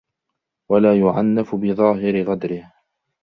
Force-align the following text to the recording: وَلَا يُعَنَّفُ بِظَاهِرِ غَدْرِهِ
وَلَا 0.69 0.95
يُعَنَّفُ 0.99 1.55
بِظَاهِرِ 1.55 2.23
غَدْرِهِ 2.23 2.73